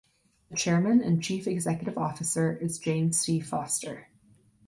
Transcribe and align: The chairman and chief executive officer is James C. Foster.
The 0.49 0.55
chairman 0.57 1.03
and 1.03 1.21
chief 1.21 1.45
executive 1.45 1.95
officer 1.95 2.53
is 2.57 2.79
James 2.79 3.19
C. 3.19 3.39
Foster. 3.39 4.07